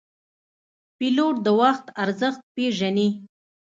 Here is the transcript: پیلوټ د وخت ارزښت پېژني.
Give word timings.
پیلوټ 0.97 1.35
د 1.45 1.47
وخت 1.61 1.85
ارزښت 2.03 2.41
پېژني. 2.55 3.07